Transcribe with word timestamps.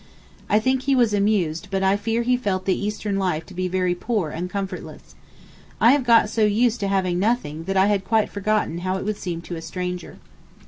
I 0.49 0.57
think 0.59 0.81
he 0.81 0.95
was 0.95 1.13
amused 1.13 1.67
but 1.69 1.83
I 1.83 1.95
fear 1.95 2.23
he 2.23 2.35
felt 2.35 2.65
the 2.65 2.73
Eastern 2.75 3.19
life 3.19 3.45
to 3.45 3.53
be 3.53 3.67
very 3.67 3.93
poor 3.93 4.31
and 4.31 4.49
comfortless. 4.49 5.13
I 5.79 5.91
have 5.91 6.03
got 6.05 6.27
so 6.27 6.41
used 6.43 6.79
to 6.79 6.87
having 6.87 7.19
nothing 7.19 7.65
that 7.65 7.77
I 7.77 7.85
had 7.85 8.03
quite 8.03 8.27
forgotten 8.27 8.79
how 8.79 8.97
it 8.97 9.05
would 9.05 9.17
seem 9.17 9.41
to 9.41 9.55
a 9.57 9.61
stranger. 9.61 10.17